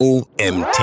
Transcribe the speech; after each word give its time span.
OMT. 0.00 0.78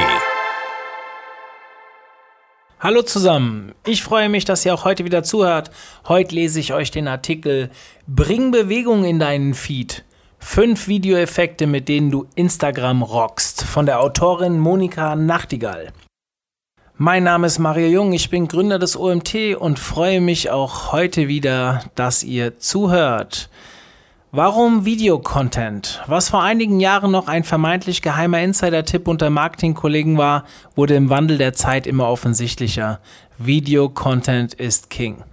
Hallo 2.81 3.01
zusammen, 3.01 3.73
ich 3.85 4.03
freue 4.03 4.27
mich, 4.27 4.43
dass 4.43 4.65
ihr 4.65 4.73
auch 4.73 4.83
heute 4.83 5.05
wieder 5.05 5.23
zuhört. 5.23 5.71
Heute 6.09 6.35
lese 6.35 6.59
ich 6.59 6.73
euch 6.73 6.91
den 6.91 7.07
Artikel 7.07 7.69
Bring 8.07 8.51
Bewegung 8.51 9.05
in 9.05 9.17
deinen 9.17 9.53
Feed. 9.53 10.03
Fünf 10.37 10.89
Videoeffekte, 10.89 11.65
mit 11.65 11.87
denen 11.87 12.11
du 12.11 12.27
Instagram 12.35 13.03
rockst, 13.03 13.63
von 13.63 13.85
der 13.85 14.01
Autorin 14.01 14.59
Monika 14.59 15.15
Nachtigall. 15.15 15.93
Mein 16.97 17.23
Name 17.23 17.47
ist 17.47 17.59
Mario 17.59 17.87
Jung, 17.87 18.11
ich 18.11 18.29
bin 18.29 18.49
Gründer 18.49 18.79
des 18.79 18.97
OMT 18.97 19.55
und 19.57 19.79
freue 19.79 20.19
mich 20.19 20.49
auch 20.49 20.91
heute 20.91 21.29
wieder, 21.29 21.85
dass 21.95 22.21
ihr 22.21 22.59
zuhört. 22.59 23.49
Warum 24.37 24.83
Videocontent? 24.83 26.01
Was 26.07 26.27
vor 26.27 26.43
einigen 26.43 26.81
Jahren 26.81 27.09
noch 27.09 27.29
ein 27.29 27.45
vermeintlich 27.45 28.01
geheimer 28.01 28.41
Insider-Tipp 28.41 29.07
unter 29.07 29.29
Marketingkollegen 29.29 30.17
war, 30.17 30.43
wurde 30.75 30.95
im 30.95 31.09
Wandel 31.09 31.37
der 31.37 31.53
Zeit 31.53 31.87
immer 31.87 32.09
offensichtlicher. 32.09 32.99
Videocontent 33.37 34.53
ist 34.53 34.89
King. 34.89 35.23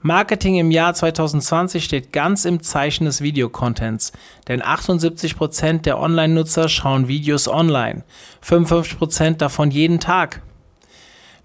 Marketing 0.00 0.58
im 0.58 0.70
Jahr 0.70 0.94
2020 0.94 1.82
steht 1.82 2.12
ganz 2.12 2.44
im 2.44 2.62
Zeichen 2.62 3.06
des 3.06 3.20
Videocontents, 3.20 4.12
denn 4.46 4.62
78% 4.62 5.82
der 5.82 5.98
Online-Nutzer 5.98 6.68
schauen 6.68 7.08
Videos 7.08 7.48
online, 7.48 8.04
55% 8.44 9.38
davon 9.38 9.72
jeden 9.72 9.98
Tag. 9.98 10.40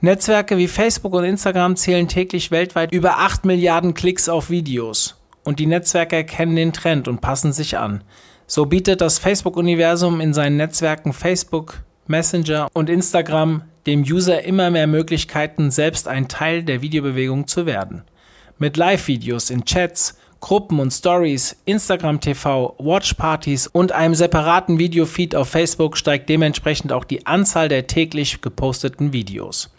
Netzwerke 0.01 0.55
wie 0.59 0.67
Facebook 0.67 1.15
und 1.15 1.23
Instagram 1.23 1.75
zählen 1.77 2.07
täglich 2.07 2.51
weltweit 2.51 2.91
über 2.91 3.17
8 3.17 3.43
Milliarden 3.45 3.95
Klicks 3.95 4.29
auf 4.29 4.51
Videos 4.51 5.15
und 5.43 5.59
die 5.59 5.65
Netzwerke 5.65 6.15
erkennen 6.15 6.55
den 6.55 6.73
Trend 6.73 7.07
und 7.07 7.21
passen 7.21 7.53
sich 7.53 7.77
an. 7.77 8.03
So 8.47 8.65
bietet 8.65 9.01
das 9.01 9.19
Facebook-Universum 9.19 10.19
in 10.21 10.33
seinen 10.33 10.57
Netzwerken 10.57 11.13
Facebook, 11.13 11.83
Messenger 12.07 12.67
und 12.73 12.89
Instagram 12.89 13.63
dem 13.85 14.01
User 14.01 14.43
immer 14.43 14.69
mehr 14.69 14.87
Möglichkeiten, 14.87 15.71
selbst 15.71 16.07
ein 16.07 16.27
Teil 16.27 16.63
der 16.63 16.81
Videobewegung 16.81 17.47
zu 17.47 17.65
werden. 17.65 18.03
Mit 18.59 18.77
Live-Videos 18.77 19.49
in 19.49 19.65
Chats, 19.65 20.17
Gruppen 20.39 20.79
und 20.79 20.91
Stories, 20.91 21.55
Instagram 21.65 22.19
TV, 22.19 22.75
Watchpartys 22.79 23.67
und 23.67 23.91
einem 23.91 24.15
separaten 24.15 24.79
Videofeed 24.79 25.35
auf 25.35 25.49
Facebook 25.49 25.97
steigt 25.97 26.29
dementsprechend 26.29 26.91
auch 26.91 27.05
die 27.05 27.25
Anzahl 27.25 27.69
der 27.69 27.87
täglich 27.87 28.41
geposteten 28.41 29.13
Videos. 29.13 29.71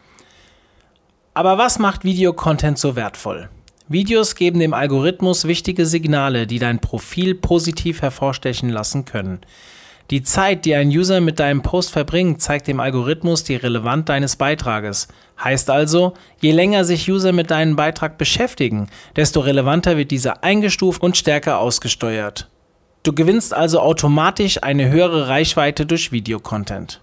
Aber 1.34 1.58
was 1.58 1.78
macht 1.78 2.04
Videocontent 2.04 2.78
so 2.78 2.94
wertvoll? 2.94 3.48
Videos 3.88 4.34
geben 4.34 4.60
dem 4.60 4.74
Algorithmus 4.74 5.46
wichtige 5.46 5.86
Signale, 5.86 6.46
die 6.46 6.58
dein 6.58 6.80
Profil 6.80 7.34
positiv 7.34 8.02
hervorstechen 8.02 8.68
lassen 8.68 9.04
können. 9.04 9.40
Die 10.10 10.22
Zeit, 10.22 10.64
die 10.66 10.74
ein 10.74 10.88
User 10.88 11.20
mit 11.20 11.38
deinem 11.38 11.62
Post 11.62 11.90
verbringt, 11.90 12.42
zeigt 12.42 12.68
dem 12.68 12.80
Algorithmus 12.80 13.44
die 13.44 13.56
Relevanz 13.56 14.04
deines 14.06 14.36
Beitrages. 14.36 15.08
Heißt 15.42 15.70
also, 15.70 16.14
je 16.40 16.52
länger 16.52 16.84
sich 16.84 17.10
User 17.10 17.32
mit 17.32 17.50
deinem 17.50 17.76
Beitrag 17.76 18.18
beschäftigen, 18.18 18.88
desto 19.16 19.40
relevanter 19.40 19.96
wird 19.96 20.10
dieser 20.10 20.44
eingestuft 20.44 21.02
und 21.02 21.16
stärker 21.16 21.58
ausgesteuert. 21.58 22.50
Du 23.04 23.12
gewinnst 23.12 23.54
also 23.54 23.80
automatisch 23.80 24.62
eine 24.62 24.90
höhere 24.90 25.28
Reichweite 25.28 25.86
durch 25.86 26.12
Videocontent. 26.12 27.00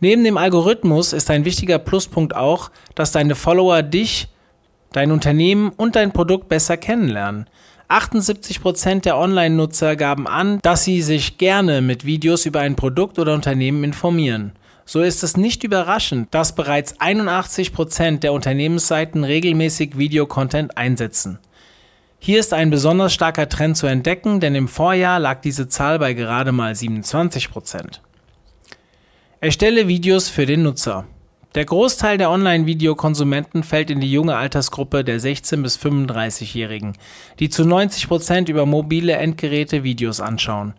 Neben 0.00 0.24
dem 0.24 0.36
Algorithmus 0.36 1.12
ist 1.12 1.30
ein 1.30 1.44
wichtiger 1.44 1.78
Pluspunkt 1.78 2.34
auch, 2.34 2.70
dass 2.94 3.12
deine 3.12 3.34
Follower 3.34 3.82
dich 3.82 4.28
dein 4.96 5.12
Unternehmen 5.12 5.68
und 5.76 5.94
dein 5.94 6.12
Produkt 6.12 6.48
besser 6.48 6.78
kennenlernen. 6.78 7.48
78% 7.90 9.02
der 9.02 9.18
Online-Nutzer 9.18 9.94
gaben 9.94 10.26
an, 10.26 10.58
dass 10.62 10.84
sie 10.84 11.02
sich 11.02 11.36
gerne 11.36 11.82
mit 11.82 12.06
Videos 12.06 12.46
über 12.46 12.60
ein 12.60 12.76
Produkt 12.76 13.18
oder 13.18 13.34
Unternehmen 13.34 13.84
informieren. 13.84 14.52
So 14.86 15.02
ist 15.02 15.22
es 15.22 15.36
nicht 15.36 15.64
überraschend, 15.64 16.32
dass 16.32 16.54
bereits 16.54 16.98
81% 16.98 18.20
der 18.20 18.32
Unternehmensseiten 18.32 19.22
regelmäßig 19.22 19.98
Videocontent 19.98 20.78
einsetzen. 20.78 21.40
Hier 22.18 22.40
ist 22.40 22.54
ein 22.54 22.70
besonders 22.70 23.12
starker 23.12 23.50
Trend 23.50 23.76
zu 23.76 23.86
entdecken, 23.86 24.40
denn 24.40 24.54
im 24.54 24.66
Vorjahr 24.66 25.20
lag 25.20 25.42
diese 25.42 25.68
Zahl 25.68 25.98
bei 25.98 26.14
gerade 26.14 26.52
mal 26.52 26.72
27%. 26.72 28.00
Erstelle 29.40 29.88
Videos 29.88 30.30
für 30.30 30.46
den 30.46 30.62
Nutzer. 30.62 31.04
Der 31.54 31.64
Großteil 31.64 32.18
der 32.18 32.30
Online-Videokonsumenten 32.30 33.62
fällt 33.62 33.90
in 33.90 34.00
die 34.00 34.12
junge 34.12 34.36
Altersgruppe 34.36 35.04
der 35.04 35.20
16- 35.20 35.62
bis 35.62 35.78
35-Jährigen, 35.78 36.98
die 37.38 37.48
zu 37.48 37.64
90 37.64 38.08
Prozent 38.08 38.48
über 38.48 38.66
mobile 38.66 39.14
Endgeräte 39.14 39.82
Videos 39.82 40.20
anschauen. 40.20 40.74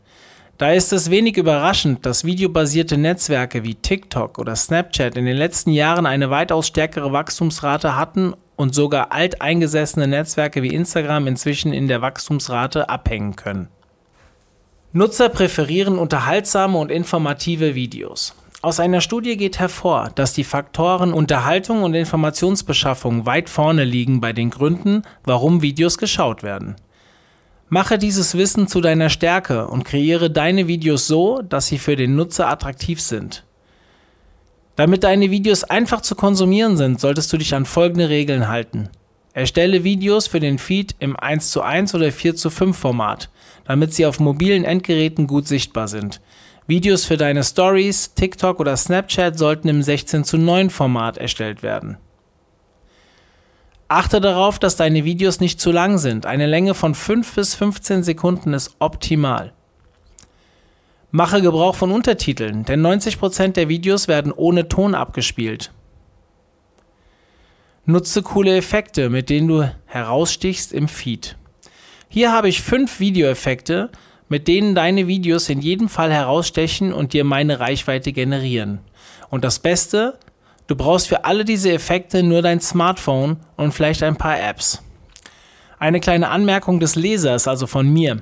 Da 0.57 0.71
ist 0.71 0.91
es 0.91 1.11
wenig 1.11 1.37
überraschend, 1.37 2.05
dass 2.05 2.25
videobasierte 2.25 2.97
Netzwerke 2.97 3.63
wie 3.63 3.75
TikTok 3.75 4.39
oder 4.39 4.55
Snapchat 4.55 5.15
in 5.15 5.25
den 5.25 5.37
letzten 5.37 5.71
Jahren 5.71 6.07
eine 6.07 6.31
weitaus 6.31 6.67
stärkere 6.67 7.11
Wachstumsrate 7.11 7.95
hatten 7.95 8.33
und 8.55 8.73
sogar 8.73 9.11
alteingesessene 9.11 10.07
Netzwerke 10.07 10.63
wie 10.63 10.73
Instagram 10.73 11.27
inzwischen 11.27 11.73
in 11.73 11.87
der 11.87 12.01
Wachstumsrate 12.01 12.89
abhängen 12.89 13.35
können. 13.35 13.67
Nutzer 14.93 15.29
präferieren 15.29 15.99
unterhaltsame 15.99 16.77
und 16.79 16.89
informative 16.89 17.75
Videos. 17.75 18.33
Aus 18.67 18.81
einer 18.81 18.99
Studie 18.99 19.37
geht 19.37 19.59
hervor, 19.59 20.11
dass 20.15 20.33
die 20.33 20.43
Faktoren 20.43 21.13
Unterhaltung 21.13 21.83
und 21.83 21.93
Informationsbeschaffung 21.93 23.25
weit 23.25 23.47
vorne 23.47 23.85
liegen 23.85 24.19
bei 24.19 24.33
den 24.33 24.49
Gründen, 24.49 25.03
warum 25.23 25.61
Videos 25.61 25.97
geschaut 25.97 26.43
werden. 26.43 26.75
Mache 27.69 27.97
dieses 27.97 28.35
Wissen 28.35 28.67
zu 28.67 28.81
deiner 28.81 29.09
Stärke 29.09 29.69
und 29.69 29.85
kreiere 29.85 30.29
deine 30.29 30.67
Videos 30.67 31.07
so, 31.07 31.41
dass 31.41 31.67
sie 31.67 31.77
für 31.77 31.95
den 31.95 32.17
Nutzer 32.17 32.49
attraktiv 32.49 32.99
sind. 32.99 33.45
Damit 34.75 35.05
deine 35.05 35.31
Videos 35.31 35.63
einfach 35.63 36.01
zu 36.01 36.15
konsumieren 36.15 36.75
sind, 36.75 36.99
solltest 36.99 37.31
du 37.31 37.37
dich 37.37 37.55
an 37.55 37.63
folgende 37.63 38.09
Regeln 38.09 38.49
halten. 38.49 38.89
Erstelle 39.31 39.85
Videos 39.85 40.27
für 40.27 40.41
den 40.41 40.57
Feed 40.57 40.93
im 40.99 41.15
1 41.15 41.51
zu 41.51 41.61
1 41.61 41.95
oder 41.95 42.11
4 42.11 42.35
zu 42.35 42.49
5 42.49 42.77
Format, 42.77 43.29
damit 43.63 43.93
sie 43.93 44.05
auf 44.05 44.19
mobilen 44.19 44.65
Endgeräten 44.65 45.25
gut 45.25 45.47
sichtbar 45.47 45.87
sind. 45.87 46.19
Videos 46.67 47.05
für 47.05 47.15
deine 47.15 47.45
Stories, 47.45 48.13
TikTok 48.13 48.59
oder 48.59 48.75
Snapchat 48.75 49.37
sollten 49.37 49.69
im 49.69 49.81
16 49.81 50.25
zu 50.25 50.37
9 50.37 50.69
Format 50.69 51.17
erstellt 51.17 51.63
werden. 51.63 51.97
Achte 53.87 54.19
darauf, 54.19 54.59
dass 54.59 54.75
deine 54.75 55.05
Videos 55.05 55.39
nicht 55.39 55.61
zu 55.61 55.71
lang 55.71 55.97
sind. 55.97 56.25
Eine 56.25 56.45
Länge 56.45 56.73
von 56.73 56.93
5 56.93 57.35
bis 57.35 57.55
15 57.55 58.03
Sekunden 58.03 58.53
ist 58.53 58.75
optimal. 58.79 59.53
Mache 61.09 61.41
Gebrauch 61.41 61.75
von 61.75 61.93
Untertiteln, 61.93 62.65
denn 62.65 62.85
90% 62.85 63.53
der 63.53 63.69
Videos 63.69 64.09
werden 64.09 64.33
ohne 64.33 64.67
Ton 64.67 64.93
abgespielt. 64.93 65.71
Nutze 67.85 68.23
coole 68.23 68.57
Effekte, 68.57 69.09
mit 69.09 69.29
denen 69.29 69.47
du 69.47 69.73
herausstichst 69.85 70.73
im 70.73 70.89
Feed. 70.89 71.37
Hier 72.09 72.33
habe 72.33 72.49
ich 72.49 72.61
fünf 72.61 72.99
Videoeffekte, 72.99 73.89
mit 74.29 74.47
denen 74.47 74.75
deine 74.75 75.07
Videos 75.07 75.49
in 75.49 75.61
jedem 75.61 75.89
Fall 75.89 76.11
herausstechen 76.11 76.93
und 76.93 77.13
dir 77.13 77.23
meine 77.23 77.59
Reichweite 77.59 78.11
generieren. 78.11 78.79
Und 79.29 79.43
das 79.43 79.59
Beste, 79.59 80.17
du 80.67 80.75
brauchst 80.75 81.07
für 81.07 81.25
alle 81.25 81.45
diese 81.45 81.71
Effekte 81.71 82.23
nur 82.23 82.41
dein 82.41 82.59
Smartphone 82.59 83.37
und 83.55 83.73
vielleicht 83.73 84.03
ein 84.03 84.17
paar 84.17 84.39
Apps. 84.39 84.83
Eine 85.79 85.99
kleine 85.99 86.29
Anmerkung 86.29 86.79
des 86.79 86.95
Lesers, 86.95 87.47
also 87.47 87.67
von 87.67 87.87
mir. 87.87 88.21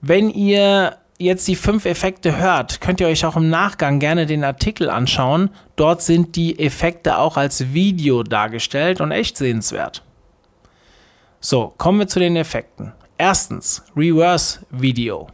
Wenn 0.00 0.30
ihr 0.30 0.96
jetzt 1.18 1.48
die 1.48 1.56
fünf 1.56 1.84
Effekte 1.84 2.36
hört, 2.36 2.80
könnt 2.80 3.00
ihr 3.00 3.08
euch 3.08 3.24
auch 3.24 3.36
im 3.36 3.50
Nachgang 3.50 3.98
gerne 3.98 4.26
den 4.26 4.44
Artikel 4.44 4.88
anschauen. 4.88 5.50
Dort 5.74 6.02
sind 6.02 6.36
die 6.36 6.58
Effekte 6.58 7.18
auch 7.18 7.36
als 7.36 7.72
Video 7.72 8.22
dargestellt 8.22 9.00
und 9.00 9.10
echt 9.10 9.36
sehenswert. 9.36 10.04
So, 11.40 11.74
kommen 11.76 11.98
wir 11.98 12.08
zu 12.08 12.20
den 12.20 12.36
Effekten. 12.36 12.92
Erstens, 13.20 13.82
Reverse 13.96 14.60
Video. 14.70 15.26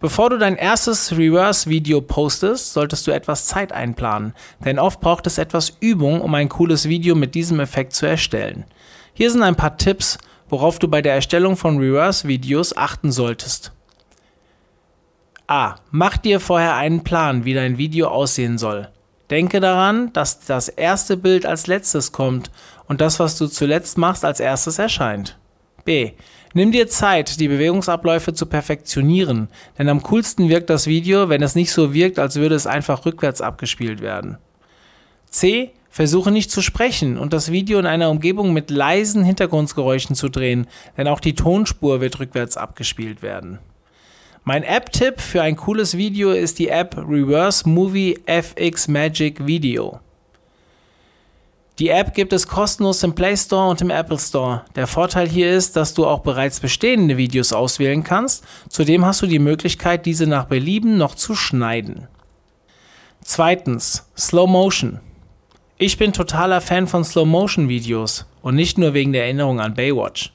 Bevor 0.00 0.30
du 0.30 0.38
dein 0.38 0.56
erstes 0.56 1.16
Reverse 1.16 1.70
Video 1.70 2.00
postest, 2.00 2.72
solltest 2.72 3.06
du 3.06 3.12
etwas 3.12 3.46
Zeit 3.46 3.70
einplanen, 3.70 4.34
denn 4.64 4.80
oft 4.80 5.00
braucht 5.00 5.28
es 5.28 5.38
etwas 5.38 5.76
Übung, 5.78 6.20
um 6.20 6.34
ein 6.34 6.48
cooles 6.48 6.88
Video 6.88 7.14
mit 7.14 7.36
diesem 7.36 7.60
Effekt 7.60 7.92
zu 7.92 8.04
erstellen. 8.06 8.64
Hier 9.14 9.30
sind 9.30 9.44
ein 9.44 9.54
paar 9.54 9.76
Tipps, 9.76 10.18
worauf 10.48 10.80
du 10.80 10.88
bei 10.88 11.00
der 11.00 11.14
Erstellung 11.14 11.56
von 11.56 11.78
Reverse 11.78 12.26
Videos 12.26 12.76
achten 12.76 13.12
solltest. 13.12 13.70
A. 15.46 15.76
Mach 15.92 16.16
dir 16.16 16.40
vorher 16.40 16.74
einen 16.74 17.04
Plan, 17.04 17.44
wie 17.44 17.54
dein 17.54 17.78
Video 17.78 18.08
aussehen 18.08 18.58
soll. 18.58 18.88
Denke 19.30 19.60
daran, 19.60 20.12
dass 20.14 20.40
das 20.40 20.68
erste 20.68 21.16
Bild 21.16 21.46
als 21.46 21.68
letztes 21.68 22.10
kommt 22.10 22.50
und 22.86 23.00
das, 23.00 23.20
was 23.20 23.38
du 23.38 23.46
zuletzt 23.46 23.98
machst, 23.98 24.24
als 24.24 24.40
erstes 24.40 24.80
erscheint. 24.80 25.38
B. 25.84 26.12
Nimm 26.54 26.72
dir 26.72 26.88
Zeit, 26.88 27.40
die 27.40 27.48
Bewegungsabläufe 27.48 28.32
zu 28.32 28.46
perfektionieren, 28.46 29.48
denn 29.78 29.88
am 29.88 30.02
coolsten 30.02 30.48
wirkt 30.48 30.70
das 30.70 30.86
Video, 30.86 31.28
wenn 31.28 31.42
es 31.42 31.54
nicht 31.54 31.72
so 31.72 31.92
wirkt, 31.92 32.18
als 32.18 32.36
würde 32.36 32.54
es 32.54 32.66
einfach 32.66 33.04
rückwärts 33.04 33.40
abgespielt 33.40 34.00
werden. 34.00 34.38
C. 35.28 35.72
Versuche 35.90 36.30
nicht 36.30 36.50
zu 36.50 36.62
sprechen 36.62 37.18
und 37.18 37.32
das 37.32 37.50
Video 37.50 37.78
in 37.78 37.86
einer 37.86 38.10
Umgebung 38.10 38.52
mit 38.52 38.70
leisen 38.70 39.24
Hintergrundgeräuschen 39.24 40.14
zu 40.14 40.28
drehen, 40.28 40.66
denn 40.96 41.08
auch 41.08 41.20
die 41.20 41.34
Tonspur 41.34 42.00
wird 42.00 42.20
rückwärts 42.20 42.56
abgespielt 42.56 43.22
werden. 43.22 43.58
Mein 44.44 44.62
App-Tipp 44.62 45.20
für 45.20 45.42
ein 45.42 45.56
cooles 45.56 45.96
Video 45.96 46.30
ist 46.30 46.58
die 46.58 46.68
App 46.68 46.96
Reverse 46.96 47.68
Movie 47.68 48.18
FX 48.26 48.88
Magic 48.88 49.46
Video. 49.46 50.00
Die 51.78 51.90
App 51.90 52.12
gibt 52.12 52.32
es 52.32 52.48
kostenlos 52.48 53.04
im 53.04 53.14
Play 53.14 53.36
Store 53.36 53.70
und 53.70 53.80
im 53.80 53.90
Apple 53.90 54.18
Store. 54.18 54.64
Der 54.74 54.88
Vorteil 54.88 55.28
hier 55.28 55.52
ist, 55.52 55.76
dass 55.76 55.94
du 55.94 56.06
auch 56.06 56.20
bereits 56.20 56.58
bestehende 56.58 57.16
Videos 57.16 57.52
auswählen 57.52 58.02
kannst. 58.02 58.44
Zudem 58.68 59.04
hast 59.04 59.22
du 59.22 59.26
die 59.26 59.38
Möglichkeit, 59.38 60.04
diese 60.04 60.26
nach 60.26 60.46
Belieben 60.46 60.96
noch 60.96 61.14
zu 61.14 61.36
schneiden. 61.36 62.08
Zweitens, 63.22 64.10
Slow 64.18 64.50
Motion. 64.50 64.98
Ich 65.76 65.98
bin 65.98 66.12
totaler 66.12 66.60
Fan 66.60 66.88
von 66.88 67.04
Slow 67.04 67.28
Motion 67.28 67.68
Videos 67.68 68.26
und 68.42 68.56
nicht 68.56 68.76
nur 68.76 68.92
wegen 68.92 69.12
der 69.12 69.24
Erinnerung 69.24 69.60
an 69.60 69.74
Baywatch. 69.74 70.32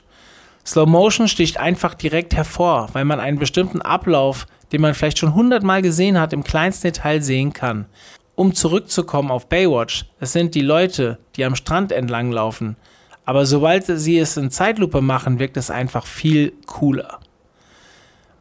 Slow 0.66 0.90
Motion 0.90 1.28
sticht 1.28 1.58
einfach 1.60 1.94
direkt 1.94 2.34
hervor, 2.36 2.88
weil 2.94 3.04
man 3.04 3.20
einen 3.20 3.40
bestimmten 3.40 3.82
Ablauf, 3.82 4.48
den 4.72 4.80
man 4.80 4.94
vielleicht 4.94 5.18
schon 5.18 5.36
hundertmal 5.36 5.82
gesehen 5.82 6.18
hat, 6.18 6.32
im 6.32 6.46
kleinsten 6.46 6.88
Detail 6.88 7.22
sehen 7.22 7.52
kann 7.52 7.88
um 8.36 8.54
zurückzukommen 8.54 9.32
auf 9.32 9.48
Baywatch, 9.48 10.06
es 10.20 10.34
sind 10.34 10.56
die 10.56 10.62
Leute, 10.62 11.20
die 11.36 11.46
am 11.46 11.56
Strand 11.56 11.92
entlang 11.92 12.32
laufen. 12.32 12.78
Aber 13.26 13.46
sobald 13.46 13.86
sie 13.86 14.18
es 14.18 14.38
in 14.38 14.52
Zeitlupe 14.52 15.02
machen, 15.02 15.40
wirkt 15.40 15.58
es 15.58 15.70
einfach 15.70 16.06
viel 16.06 16.54
cooler. 16.66 17.20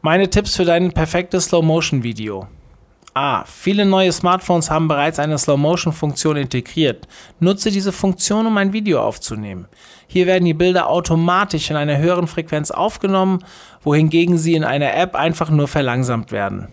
Meine 0.01 0.29
Tipps 0.29 0.57
für 0.57 0.65
dein 0.65 0.91
perfektes 0.91 1.45
Slow-Motion-Video. 1.45 2.47
A. 3.13 3.45
Viele 3.45 3.85
neue 3.85 4.11
Smartphones 4.11 4.71
haben 4.71 4.87
bereits 4.87 5.19
eine 5.19 5.37
Slow-Motion-Funktion 5.37 6.35
integriert. 6.35 7.07
Nutze 7.39 7.69
diese 7.69 7.91
Funktion, 7.91 8.47
um 8.47 8.57
ein 8.57 8.73
Video 8.73 9.01
aufzunehmen. 9.01 9.67
Hier 10.07 10.25
werden 10.25 10.45
die 10.45 10.55
Bilder 10.55 10.89
automatisch 10.89 11.69
in 11.69 11.77
einer 11.77 11.99
höheren 11.99 12.27
Frequenz 12.27 12.71
aufgenommen, 12.71 13.45
wohingegen 13.83 14.37
sie 14.37 14.55
in 14.55 14.63
einer 14.63 14.95
App 14.95 15.15
einfach 15.15 15.51
nur 15.51 15.67
verlangsamt 15.67 16.31
werden. 16.31 16.69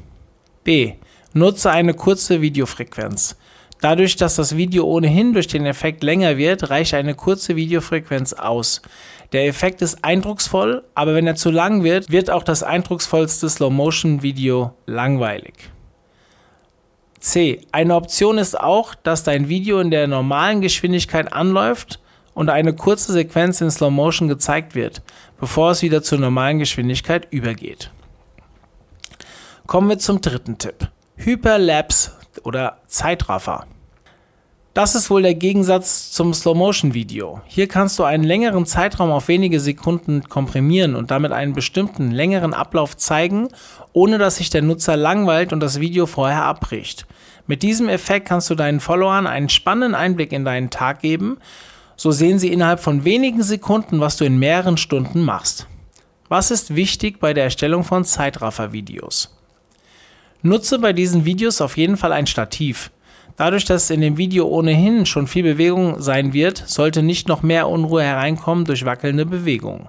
B. 0.65 0.95
Nutze 1.33 1.71
eine 1.71 1.95
kurze 1.95 2.41
Videofrequenz. 2.41 3.37
Dadurch, 3.81 4.17
dass 4.17 4.37
das 4.37 4.57
Video 4.57 4.85
ohnehin 4.85 5.33
durch 5.33 5.47
den 5.47 5.65
Effekt 5.65 6.03
länger 6.03 6.37
wird, 6.37 6.69
reicht 6.69 6.93
eine 6.93 7.15
kurze 7.15 7.57
Videofrequenz 7.57 8.35
aus. 8.35 8.83
Der 9.33 9.47
Effekt 9.47 9.81
ist 9.81 10.05
eindrucksvoll, 10.05 10.85
aber 10.95 11.15
wenn 11.15 11.27
er 11.27 11.37
zu 11.37 11.51
lang 11.51 11.83
wird, 11.83 12.11
wird 12.11 12.31
auch 12.31 12.43
das 12.43 12.63
eindrucksvollste 12.63 13.49
Slow-Motion-Video 13.49 14.75
langweilig. 14.87 15.55
C. 17.21 17.61
Eine 17.73 17.95
Option 17.95 18.39
ist 18.39 18.59
auch, 18.59 18.95
dass 18.95 19.25
dein 19.25 19.49
Video 19.49 19.79
in 19.79 19.91
der 19.91 20.09
normalen 20.09 20.61
Geschwindigkeit 20.61 21.33
anläuft 21.33 22.01
und 22.35 22.51
eine 22.51 22.75
kurze 22.75 23.13
Sequenz 23.13 23.61
in 23.61 23.71
Slow 23.71 23.91
Motion 23.91 24.29
gezeigt 24.29 24.75
wird, 24.75 25.03
bevor 25.39 25.71
es 25.71 25.83
wieder 25.83 26.03
zur 26.03 26.19
normalen 26.19 26.59
Geschwindigkeit 26.59 27.29
übergeht. 27.31 27.91
Kommen 29.67 29.89
wir 29.89 29.99
zum 29.99 30.21
dritten 30.21 30.59
Tipp. 30.59 30.89
Hyperlapse 31.23 32.13
oder 32.45 32.79
Zeitraffer. 32.87 33.67
Das 34.73 34.95
ist 34.95 35.11
wohl 35.11 35.21
der 35.21 35.35
Gegensatz 35.35 36.13
zum 36.13 36.33
Slow-Motion-Video. 36.33 37.43
Hier 37.45 37.69
kannst 37.69 37.99
du 37.99 38.05
einen 38.05 38.25
längeren 38.25 38.65
Zeitraum 38.65 39.11
auf 39.11 39.29
wenige 39.29 39.61
Sekunden 39.61 40.31
komprimieren 40.31 40.95
und 40.95 41.11
damit 41.11 41.33
einen 41.33 41.53
bestimmten 41.53 42.11
längeren 42.11 42.55
Ablauf 42.55 42.97
zeigen, 42.97 43.49
ohne 43.93 44.17
dass 44.17 44.37
sich 44.37 44.49
der 44.49 44.63
Nutzer 44.63 44.97
langweilt 44.97 45.53
und 45.53 45.61
das 45.61 45.79
Video 45.79 46.07
vorher 46.07 46.45
abbricht. 46.45 47.07
Mit 47.47 47.63
diesem 47.63 47.91
Effekt 47.91 48.27
kannst 48.27 48.49
du 48.49 48.55
deinen 48.55 48.81
Followern 48.81 49.27
einen 49.27 49.51
spannenden 49.51 49.95
Einblick 49.95 50.33
in 50.33 50.47
deinen 50.47 50.71
Tag 50.71 51.01
geben. 51.01 51.37
So 51.97 52.13
sehen 52.13 52.39
sie 52.39 52.51
innerhalb 52.51 52.81
von 52.81 53.05
wenigen 53.05 53.43
Sekunden, 53.43 54.01
was 54.01 54.17
du 54.17 54.25
in 54.25 54.39
mehreren 54.39 54.79
Stunden 54.79 55.21
machst. 55.21 55.67
Was 56.31 56.51
ist 56.51 56.75
wichtig 56.75 57.21
bei 57.21 57.35
der 57.35 57.45
Erstellung 57.45 57.85
von 57.85 58.07
Zeitraffer-Videos? 58.07 59.37
Nutze 60.43 60.79
bei 60.79 60.95
diesen 60.95 61.27
Videos 61.27 61.61
auf 61.61 61.77
jeden 61.77 61.99
Fall 61.99 62.13
ein 62.13 62.27
Stativ. 62.27 62.91
Dadurch, 63.37 63.67
dass 63.67 63.91
in 63.91 64.01
dem 64.01 64.17
Video 64.17 64.47
ohnehin 64.49 65.05
schon 65.05 65.27
viel 65.27 65.43
Bewegung 65.43 66.01
sein 66.01 66.33
wird, 66.33 66.63
sollte 66.67 67.03
nicht 67.03 67.29
noch 67.29 67.43
mehr 67.43 67.69
Unruhe 67.69 68.03
hereinkommen 68.03 68.65
durch 68.65 68.85
wackelnde 68.85 69.27
Bewegungen. 69.27 69.89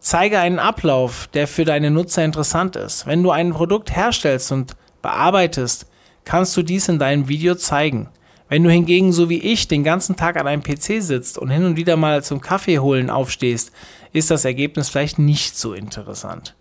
Zeige 0.00 0.38
einen 0.38 0.58
Ablauf, 0.58 1.28
der 1.32 1.46
für 1.46 1.64
deine 1.64 1.90
Nutzer 1.90 2.24
interessant 2.24 2.76
ist. 2.76 3.06
Wenn 3.06 3.22
du 3.22 3.30
ein 3.30 3.52
Produkt 3.52 3.94
herstellst 3.94 4.52
und 4.52 4.72
bearbeitest, 5.02 5.86
kannst 6.24 6.56
du 6.56 6.62
dies 6.62 6.88
in 6.88 6.98
deinem 6.98 7.28
Video 7.28 7.54
zeigen. 7.54 8.08
Wenn 8.48 8.62
du 8.62 8.70
hingegen 8.70 9.12
so 9.12 9.28
wie 9.30 9.40
ich 9.40 9.68
den 9.68 9.84
ganzen 9.84 10.16
Tag 10.16 10.36
an 10.36 10.46
einem 10.46 10.62
PC 10.62 11.02
sitzt 11.02 11.38
und 11.38 11.50
hin 11.50 11.64
und 11.64 11.76
wieder 11.76 11.96
mal 11.96 12.22
zum 12.22 12.40
Kaffee 12.40 12.78
holen 12.78 13.10
aufstehst, 13.10 13.72
ist 14.12 14.30
das 14.30 14.44
Ergebnis 14.44 14.90
vielleicht 14.90 15.18
nicht 15.18 15.56
so 15.56 15.72
interessant. 15.72 16.54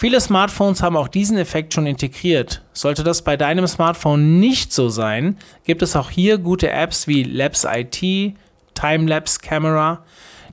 Viele 0.00 0.20
Smartphones 0.20 0.80
haben 0.80 0.96
auch 0.96 1.08
diesen 1.08 1.38
Effekt 1.38 1.74
schon 1.74 1.88
integriert. 1.88 2.62
Sollte 2.72 3.02
das 3.02 3.22
bei 3.22 3.36
deinem 3.36 3.66
Smartphone 3.66 4.38
nicht 4.38 4.72
so 4.72 4.90
sein, 4.90 5.38
gibt 5.64 5.82
es 5.82 5.96
auch 5.96 6.08
hier 6.08 6.38
gute 6.38 6.70
Apps 6.70 7.08
wie 7.08 7.24
Labs 7.24 7.66
IT, 7.68 8.36
Timelapse 8.74 9.40
Camera, 9.40 10.04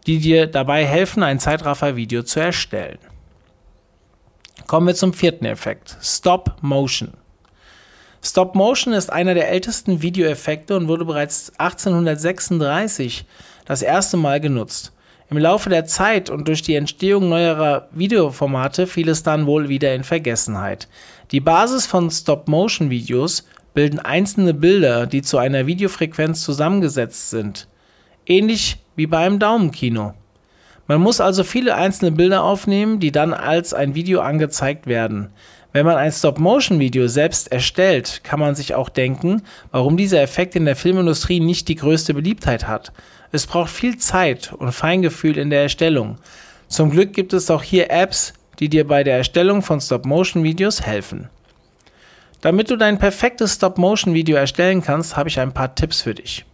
die 0.07 0.17
dir 0.17 0.47
dabei 0.47 0.83
helfen, 0.83 1.21
ein 1.21 1.39
Zeitraffer-Video 1.39 2.23
zu 2.23 2.39
erstellen. 2.39 2.97
Kommen 4.65 4.87
wir 4.87 4.95
zum 4.95 5.13
vierten 5.13 5.45
Effekt, 5.45 5.95
Stop 6.01 6.55
Motion. 6.61 7.13
Stop 8.23 8.55
Motion 8.55 8.95
ist 8.95 9.11
einer 9.11 9.35
der 9.35 9.51
ältesten 9.51 10.01
Videoeffekte 10.01 10.75
und 10.75 10.87
wurde 10.87 11.05
bereits 11.05 11.51
1836 11.59 13.27
das 13.65 13.83
erste 13.83 14.17
Mal 14.17 14.39
genutzt. 14.41 14.94
Im 15.31 15.37
Laufe 15.39 15.69
der 15.69 15.85
Zeit 15.85 16.29
und 16.29 16.47
durch 16.47 16.61
die 16.61 16.75
Entstehung 16.75 17.29
neuerer 17.29 17.87
Videoformate 17.91 18.85
fiel 18.85 19.09
es 19.09 19.23
dann 19.23 19.47
wohl 19.47 19.69
wieder 19.69 19.95
in 19.95 20.03
Vergessenheit. 20.03 20.87
Die 21.31 21.39
Basis 21.39 21.87
von 21.87 22.11
Stop-Motion-Videos 22.11 23.47
bilden 23.73 23.99
einzelne 23.99 24.53
Bilder, 24.53 25.07
die 25.07 25.23
zu 25.23 25.39
einer 25.39 25.65
Videofrequenz 25.65 26.43
zusammengesetzt 26.43 27.31
sind. 27.31 27.67
Ähnlich 28.27 28.77
wie 28.95 29.07
beim 29.07 29.39
Daumenkino. 29.39 30.13
Man 30.87 31.01
muss 31.01 31.19
also 31.19 31.43
viele 31.43 31.73
einzelne 31.73 32.11
Bilder 32.11 32.43
aufnehmen, 32.43 32.99
die 32.99 33.11
dann 33.11 33.33
als 33.33 33.73
ein 33.73 33.95
Video 33.95 34.21
angezeigt 34.21 34.85
werden. 34.85 35.31
Wenn 35.73 35.87
man 35.87 35.97
ein 35.97 36.11
Stop-Motion-Video 36.11 37.07
selbst 37.07 37.51
erstellt, 37.51 38.21
kann 38.23 38.39
man 38.39 38.55
sich 38.55 38.75
auch 38.75 38.87
denken, 38.87 39.41
warum 39.71 39.97
dieser 39.97 40.21
Effekt 40.21 40.55
in 40.55 40.65
der 40.65 40.75
Filmindustrie 40.75 41.39
nicht 41.39 41.67
die 41.67 41.75
größte 41.75 42.13
Beliebtheit 42.13 42.67
hat. 42.67 42.93
Es 43.35 43.47
braucht 43.47 43.69
viel 43.69 43.97
Zeit 43.97 44.53
und 44.53 44.71
Feingefühl 44.71 45.37
in 45.37 45.49
der 45.49 45.63
Erstellung. 45.63 46.15
Zum 46.69 46.89
Glück 46.89 47.11
gibt 47.11 47.33
es 47.33 47.51
auch 47.51 47.63
hier 47.63 47.91
Apps, 47.91 48.33
die 48.59 48.69
dir 48.69 48.87
bei 48.87 49.03
der 49.03 49.17
Erstellung 49.17 49.61
von 49.61 49.81
Stop-Motion-Videos 49.81 50.83
helfen. 50.83 51.27
Damit 52.39 52.69
du 52.69 52.77
dein 52.77 52.97
perfektes 52.97 53.55
Stop-Motion-Video 53.55 54.37
erstellen 54.37 54.81
kannst, 54.81 55.17
habe 55.17 55.27
ich 55.27 55.37
ein 55.37 55.51
paar 55.51 55.75
Tipps 55.75 55.99
für 55.99 56.15
dich. 56.15 56.45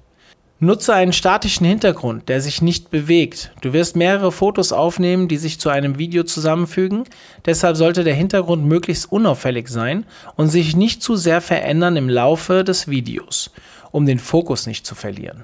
Nutze 0.60 0.96
einen 0.96 1.14
statischen 1.14 1.68
Hintergrund, 1.68 2.28
der 2.30 2.42
sich 2.42 2.64
nicht 2.64 2.90
bewegt. 2.90 3.52
Du 3.62 3.74
wirst 3.74 3.96
mehrere 3.96 4.32
Fotos 4.32 4.74
aufnehmen, 4.74 5.28
die 5.28 5.38
sich 5.38 5.60
zu 5.60 5.70
einem 5.70 6.00
Video 6.00 6.24
zusammenfügen. 6.24 7.04
Deshalb 7.46 7.78
sollte 7.78 8.04
der 8.04 8.16
Hintergrund 8.16 8.66
möglichst 8.66 9.12
unauffällig 9.12 9.68
sein 9.68 10.08
und 10.36 10.48
sich 10.48 10.76
nicht 10.76 11.04
zu 11.04 11.16
sehr 11.16 11.42
verändern 11.42 11.96
im 11.96 12.10
Laufe 12.10 12.64
des 12.64 12.88
Videos, 12.88 13.52
um 13.92 14.08
den 14.08 14.18
Fokus 14.18 14.66
nicht 14.66 14.88
zu 14.88 14.96
verlieren. 14.96 15.44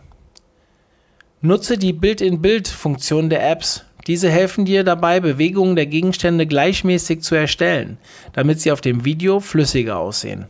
Nutze 1.42 1.78
die 1.78 1.94
Bild-in-Bild-Funktion 1.94 3.30
der 3.30 3.48
Apps. 3.48 3.86
Diese 4.08 4.28
helfen 4.28 4.66
dir 4.66 4.84
dabei, 4.84 5.20
Bewegungen 5.20 5.76
der 5.76 5.86
Gegenstände 5.86 6.48
gleichmäßig 6.48 7.22
zu 7.22 7.36
erstellen, 7.36 8.00
damit 8.34 8.60
sie 8.60 8.72
auf 8.72 8.82
dem 8.82 9.06
Video 9.06 9.40
flüssiger 9.40 10.00
aussehen. 10.00 10.48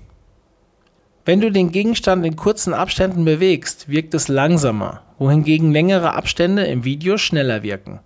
Wenn 1.25 1.41
du 1.41 1.51
den 1.51 1.73
Gegenstand 1.73 2.25
in 2.25 2.37
kurzen 2.37 2.73
Abständen 2.73 3.25
bewegst, 3.25 3.89
wirkt 3.89 4.13
es 4.13 4.29
langsamer, 4.29 5.01
wohingegen 5.17 5.73
längere 5.73 6.13
Abstände 6.13 6.63
im 6.63 6.85
Video 6.85 7.17
schneller 7.17 7.63
wirken. 7.63 7.99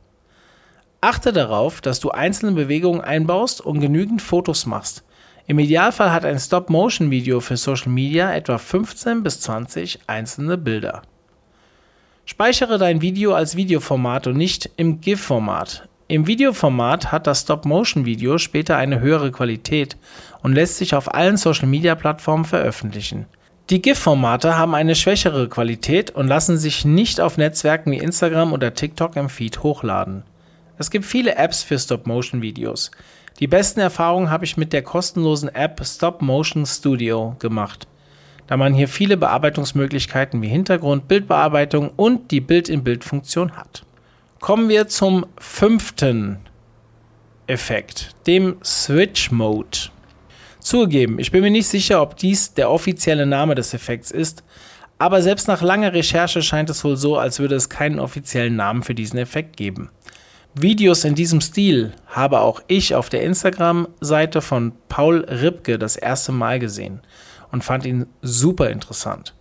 Achte 1.02 1.34
darauf, 1.34 1.82
dass 1.82 2.00
du 2.00 2.10
einzelne 2.10 2.54
Bewegungen 2.54 3.02
einbaust 3.02 3.62
und 3.62 3.80
genügend 3.80 4.24
Fotos 4.24 4.66
machst. 4.66 5.04
Im 5.46 5.60
Idealfall 5.60 6.12
hat 6.12 6.26
ein 6.26 6.40
Stop-Motion-Video 6.40 7.42
für 7.42 7.58
Social 7.58 7.92
Media 7.92 8.34
etwa 8.34 8.58
15 8.58 9.22
bis 9.22 9.40
20 9.42 10.00
einzelne 10.08 10.58
Bilder. 10.58 11.04
Speichere 12.26 12.78
dein 12.78 13.02
Video 13.02 13.34
als 13.34 13.56
Videoformat 13.56 14.28
und 14.28 14.38
nicht 14.38 14.70
im 14.78 15.02
GIF-Format. 15.02 15.88
Im 16.08 16.28
Videoformat 16.28 17.12
hat 17.12 17.26
das 17.26 17.42
Stop-Motion-Video 17.42 18.38
später 18.38 18.78
eine 18.78 19.00
höhere 19.00 19.32
Qualität 19.32 19.98
und 20.44 20.54
lässt 20.54 20.78
sich 20.78 20.94
auf 20.94 21.14
allen 21.14 21.38
Social-Media-Plattformen 21.38 22.46
veröffentlichen. 22.46 23.26
Die 23.70 23.82
GIF-Formate 23.82 24.58
haben 24.58 24.76
eine 24.76 24.96
schwächere 24.96 25.50
Qualität 25.50 26.12
und 26.12 26.28
lassen 26.28 26.58
sich 26.58 26.86
nicht 26.86 27.22
auf 27.22 27.38
Netzwerken 27.38 27.92
wie 27.92 27.98
Instagram 27.98 28.54
oder 28.54 28.74
TikTok 28.74 29.16
im 29.16 29.30
Feed 29.30 29.64
hochladen. 29.64 30.24
Es 30.78 30.92
gibt 30.92 31.06
viele 31.06 31.36
Apps 31.36 31.64
für 31.64 31.80
Stop-Motion-Videos. 31.80 32.92
Die 33.40 33.48
besten 33.48 33.80
Erfahrungen 33.80 34.30
habe 34.30 34.46
ich 34.46 34.58
mit 34.58 34.74
der 34.74 34.84
kostenlosen 34.84 35.50
App 35.50 35.82
Stop 35.86 36.22
Motion 36.22 36.66
Studio 36.66 37.36
gemacht 37.40 37.88
da 38.52 38.58
man 38.58 38.74
hier 38.74 38.90
viele 38.90 39.16
Bearbeitungsmöglichkeiten 39.16 40.42
wie 40.42 40.50
Hintergrund, 40.50 41.08
Bildbearbeitung 41.08 41.90
und 41.96 42.32
die 42.32 42.42
Bild-in-Bild-Funktion 42.42 43.56
hat. 43.56 43.86
Kommen 44.42 44.68
wir 44.68 44.90
zum 44.90 45.26
fünften 45.38 46.38
Effekt, 47.48 48.14
dem 48.28 48.58
Switch 48.62 49.32
Mode. 49.32 49.78
Zugegeben, 50.60 51.18
ich 51.18 51.32
bin 51.32 51.44
mir 51.44 51.50
nicht 51.50 51.70
sicher, 51.70 52.02
ob 52.02 52.18
dies 52.18 52.54
der 52.54 52.70
offizielle 52.70 53.26
Name 53.26 53.56
des 53.56 53.74
Effekts 53.74 54.12
ist, 54.12 54.44
aber 54.98 55.22
selbst 55.22 55.48
nach 55.48 55.62
langer 55.62 55.94
Recherche 55.94 56.42
scheint 56.42 56.70
es 56.70 56.84
wohl 56.84 56.98
so, 56.98 57.18
als 57.18 57.40
würde 57.40 57.56
es 57.56 57.70
keinen 57.70 58.00
offiziellen 58.00 58.58
Namen 58.58 58.84
für 58.84 58.94
diesen 58.94 59.18
Effekt 59.18 59.56
geben. 59.56 59.92
Videos 60.56 61.06
in 61.06 61.16
diesem 61.16 61.40
Stil 61.40 61.94
habe 62.08 62.42
auch 62.42 62.62
ich 62.68 62.96
auf 62.96 63.08
der 63.08 63.24
Instagram-Seite 63.24 64.42
von 64.42 64.74
Paul 64.90 65.20
Ripke 65.22 65.80
das 65.80 65.96
erste 65.96 66.34
Mal 66.34 66.60
gesehen 66.60 67.00
und 67.52 67.64
fand 67.64 67.86
ihn 67.86 68.06
super 68.22 68.70
interessant. 68.70 69.34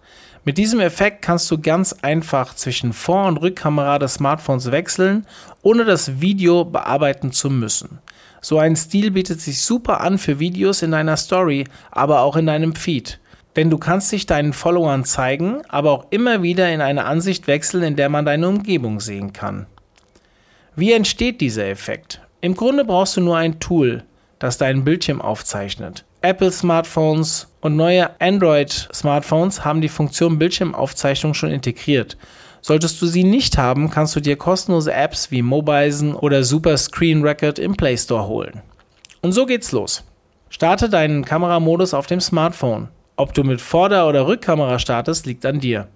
Mit 0.45 0.57
diesem 0.57 0.81
Effekt 0.81 1.21
kannst 1.23 1.51
du 1.51 1.61
ganz 1.61 1.93
einfach 2.01 2.55
zwischen 2.55 2.93
Vor- 2.95 3.27
und 3.27 3.37
Rückkamera 3.37 3.99
des 3.99 4.15
Smartphones 4.15 4.71
wechseln, 4.71 5.27
ohne 5.63 5.85
das 5.85 6.21
Video 6.21 6.65
bearbeiten 6.65 7.31
zu 7.31 7.51
müssen. 7.51 7.99
So 8.41 8.59
ein 8.59 8.75
Stil 8.75 9.11
bietet 9.11 9.41
sich 9.43 9.61
super 9.61 10.01
an 10.01 10.17
für 10.17 10.39
Videos 10.39 10.81
in 10.81 10.93
deiner 10.93 11.19
Story, 11.19 11.67
aber 11.91 12.21
auch 12.23 12.37
in 12.37 12.47
deinem 12.47 12.75
Feed. 12.75 13.21
Denn 13.57 13.69
du 13.69 13.77
kannst 13.77 14.13
dich 14.13 14.25
deinen 14.25 14.55
Followern 14.55 15.05
zeigen, 15.05 15.61
aber 15.69 15.91
auch 15.91 16.07
immer 16.11 16.43
wieder 16.43 16.73
in 16.73 16.81
eine 16.81 17.05
Ansicht 17.05 17.47
wechseln, 17.47 17.83
in 17.83 17.97
der 17.97 18.09
man 18.09 18.25
deine 18.25 18.49
Umgebung 18.49 19.01
sehen 19.01 19.35
kann. 19.35 19.67
Wie 20.75 20.93
entsteht 20.93 21.43
dieser 21.43 21.67
Effekt? 21.67 22.23
Im 22.41 22.55
Grunde 22.55 22.87
brauchst 22.87 23.17
du 23.17 23.21
nur 23.21 23.37
ein 23.37 23.61
Tool, 23.61 24.05
das 24.39 24.57
deinen 24.57 24.85
Bildschirm 24.85 25.21
aufzeichnet. 25.21 26.07
Apple 26.23 26.53
Smartphones 26.53 27.49
und 27.63 27.77
neue 27.77 28.11
Android 28.21 28.71
Smartphones 28.93 29.65
haben 29.65 29.81
die 29.81 29.89
Funktion 29.89 30.39
Bildschirmaufzeichnung 30.39 31.33
schon 31.33 31.51
integriert. 31.51 32.19
Solltest 32.61 33.01
du 33.01 33.07
sie 33.07 33.25
nicht 33.25 33.57
haben, 33.57 33.89
kannst 33.89 34.15
du 34.17 34.21
dir 34.21 34.37
kostenlose 34.37 34.93
Apps 34.93 35.31
wie 35.31 35.41
Mobizen 35.41 36.15
oder 36.15 36.45
Super 36.45 36.77
Screen 36.77 37.23
Record 37.23 37.59
im 37.59 37.75
Play 37.75 37.97
Store 37.97 38.27
holen. 38.27 38.61
Und 39.23 39.33
so 39.33 39.47
geht's 39.47 39.73
los. 39.73 40.05
Starte 40.51 40.91
deinen 40.91 41.25
Kameramodus 41.25 41.95
auf 41.95 42.07
dem 42.07 42.21
Smartphone. 42.21 42.89
Ob 43.17 43.33
du 43.33 43.43
mit 43.43 43.63
Vorder- 43.63 44.07
oder 44.07 44.27
Rückkamera 44.27 44.79
startest, 44.79 45.25
liegt 45.25 45.47
an 45.47 45.59
dir. 45.61 45.89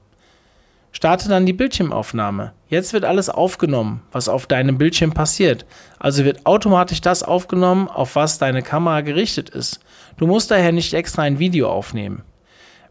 Starte 0.96 1.28
dann 1.28 1.44
die 1.44 1.52
Bildschirmaufnahme. 1.52 2.52
Jetzt 2.68 2.92
wird 2.92 3.04
alles 3.04 3.28
aufgenommen, 3.28 4.02
was 4.12 4.28
auf 4.28 4.46
deinem 4.46 4.78
Bildschirm 4.78 5.12
passiert. 5.12 5.66
Also 5.98 6.24
wird 6.24 6.46
automatisch 6.46 7.00
das 7.00 7.24
aufgenommen, 7.24 7.88
auf 7.88 8.14
was 8.14 8.38
deine 8.38 8.62
Kamera 8.62 9.00
gerichtet 9.00 9.50
ist. 9.50 9.80
Du 10.18 10.28
musst 10.28 10.52
daher 10.52 10.70
nicht 10.70 10.94
extra 10.94 11.22
ein 11.22 11.40
Video 11.40 11.68
aufnehmen. 11.68 12.22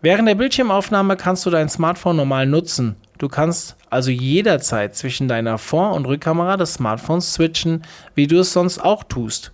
Während 0.01 0.27
der 0.27 0.36
Bildschirmaufnahme 0.36 1.15
kannst 1.15 1.45
du 1.45 1.50
dein 1.50 1.69
Smartphone 1.69 2.17
normal 2.17 2.45
nutzen. 2.45 2.98
Du 3.19 3.29
kannst 3.29 3.77
also 3.89 4.12
jederzeit 4.12 4.98
zwischen 4.98 5.29
deiner 5.29 5.57
Vor- 5.57 5.93
und 5.93 6.05
Rückkamera 6.05 6.57
des 6.57 6.74
Smartphones 6.74 7.33
switchen, 7.33 7.83
wie 8.15 8.27
du 8.27 8.39
es 8.39 8.51
sonst 8.51 8.79
auch 8.79 9.05
tust. 9.05 9.53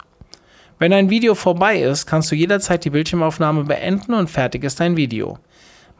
Wenn 0.79 0.91
ein 0.91 1.11
Video 1.11 1.35
vorbei 1.35 1.79
ist, 1.81 2.07
kannst 2.07 2.31
du 2.31 2.35
jederzeit 2.35 2.83
die 2.83 2.89
Bildschirmaufnahme 2.89 3.65
beenden 3.65 4.15
und 4.15 4.27
fertig 4.27 4.63
ist 4.63 4.79
dein 4.79 4.97
Video. 4.97 5.37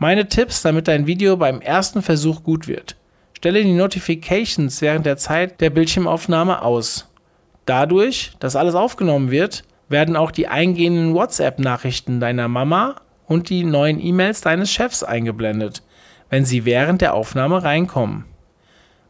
Meine 0.01 0.29
Tipps, 0.29 0.61
damit 0.61 0.87
dein 0.87 1.07
Video 1.07 1.35
beim 1.35 1.59
ersten 1.59 2.01
Versuch 2.01 2.41
gut 2.41 2.69
wird. 2.69 2.95
Stelle 3.33 3.61
die 3.61 3.73
Notifications 3.73 4.81
während 4.81 5.05
der 5.05 5.17
Zeit 5.17 5.59
der 5.59 5.71
Bildschirmaufnahme 5.71 6.61
aus. 6.61 7.11
Dadurch, 7.65 8.31
dass 8.39 8.55
alles 8.55 8.75
aufgenommen 8.75 9.29
wird, 9.29 9.63
werden 9.89 10.15
auch 10.15 10.31
die 10.31 10.47
eingehenden 10.47 11.13
WhatsApp-Nachrichten 11.15 12.21
deiner 12.21 12.47
Mama 12.47 12.95
und 13.27 13.49
die 13.49 13.65
neuen 13.65 13.99
E-Mails 13.99 14.39
deines 14.39 14.71
Chefs 14.71 15.03
eingeblendet, 15.03 15.83
wenn 16.29 16.45
sie 16.45 16.63
während 16.63 17.01
der 17.01 17.13
Aufnahme 17.13 17.61
reinkommen. 17.61 18.23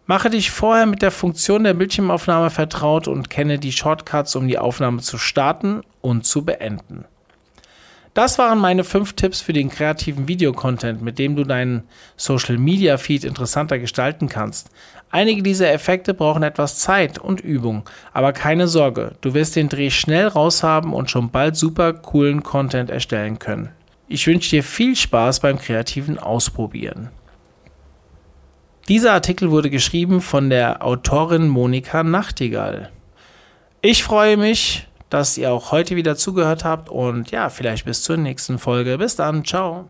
Mache 0.07 0.31
dich 0.31 0.49
vorher 0.49 0.87
mit 0.87 1.03
der 1.03 1.11
Funktion 1.11 1.65
der 1.65 1.75
Bildschirmaufnahme 1.75 2.49
vertraut 2.49 3.07
und 3.07 3.29
kenne 3.29 3.59
die 3.59 3.71
Shortcuts, 3.71 4.35
um 4.35 4.47
die 4.47 4.57
Aufnahme 4.57 5.01
zu 5.01 5.19
starten 5.19 5.81
und 6.01 6.25
zu 6.25 6.43
beenden. 6.43 7.05
Das 8.19 8.37
waren 8.37 8.59
meine 8.59 8.83
fünf 8.83 9.13
Tipps 9.13 9.39
für 9.39 9.53
den 9.53 9.69
kreativen 9.69 10.27
Videocontent, 10.27 11.01
mit 11.01 11.19
dem 11.19 11.37
du 11.37 11.45
deinen 11.45 11.83
Social 12.17 12.57
Media 12.57 12.97
Feed 12.97 13.23
interessanter 13.23 13.79
gestalten 13.79 14.27
kannst. 14.27 14.71
Einige 15.09 15.41
dieser 15.41 15.71
Effekte 15.71 16.13
brauchen 16.13 16.43
etwas 16.43 16.79
Zeit 16.79 17.17
und 17.17 17.39
Übung, 17.39 17.83
aber 18.11 18.33
keine 18.33 18.67
Sorge, 18.67 19.15
du 19.21 19.33
wirst 19.33 19.55
den 19.55 19.69
Dreh 19.69 19.89
schnell 19.89 20.27
raushaben 20.27 20.91
und 20.91 21.09
schon 21.09 21.29
bald 21.29 21.55
super 21.55 21.93
coolen 21.93 22.43
Content 22.43 22.89
erstellen 22.89 23.39
können. 23.39 23.69
Ich 24.09 24.27
wünsche 24.27 24.49
dir 24.49 24.63
viel 24.63 24.97
Spaß 24.97 25.39
beim 25.39 25.57
kreativen 25.57 26.19
Ausprobieren. 26.19 27.11
Dieser 28.89 29.13
Artikel 29.13 29.49
wurde 29.49 29.69
geschrieben 29.69 30.19
von 30.19 30.49
der 30.49 30.85
Autorin 30.85 31.47
Monika 31.47 32.03
Nachtigall. 32.03 32.91
Ich 33.81 34.03
freue 34.03 34.35
mich, 34.35 34.88
dass 35.09 35.37
ihr 35.37 35.51
auch 35.51 35.71
heute 35.71 35.95
wieder 35.95 36.15
zugehört 36.15 36.63
habt 36.63 36.89
und 36.89 37.31
ja, 37.31 37.49
vielleicht 37.49 37.85
bis 37.85 38.03
zur 38.03 38.17
nächsten 38.17 38.59
Folge. 38.59 38.97
Bis 38.97 39.15
dann, 39.15 39.45
ciao. 39.45 39.89